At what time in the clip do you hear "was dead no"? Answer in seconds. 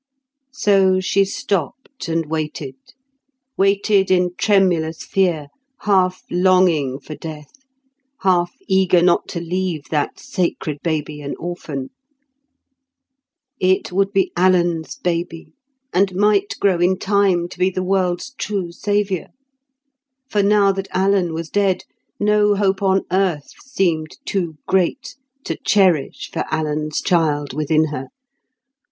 21.31-22.55